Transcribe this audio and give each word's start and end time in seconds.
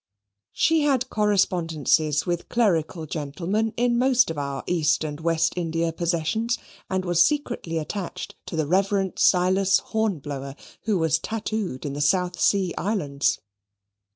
She 0.55 0.81
had 0.81 1.11
correspondences 1.11 2.25
with 2.25 2.49
clerical 2.49 3.05
gentlemen 3.05 3.71
in 3.77 3.99
most 3.99 4.31
of 4.31 4.37
our 4.39 4.63
East 4.65 5.03
and 5.03 5.19
West 5.19 5.53
India 5.55 5.93
possessions; 5.93 6.57
and 6.89 7.05
was 7.05 7.23
secretly 7.23 7.77
attached 7.77 8.33
to 8.47 8.55
the 8.55 8.65
Reverend 8.65 9.19
Silas 9.19 9.77
Hornblower, 9.77 10.55
who 10.85 10.97
was 10.97 11.19
tattooed 11.19 11.85
in 11.85 11.93
the 11.93 12.01
South 12.01 12.39
Sea 12.39 12.73
Islands. 12.79 13.41